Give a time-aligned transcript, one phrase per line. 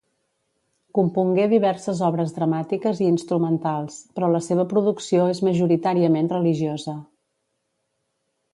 [0.99, 6.97] Compongué diverses obres dramàtiques i instrumentals, però la seva producció és majoritàriament religiosa.